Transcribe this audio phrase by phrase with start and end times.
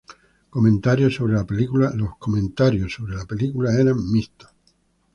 [0.49, 1.33] Comentarios sobre
[3.13, 4.49] la película eran mixtos.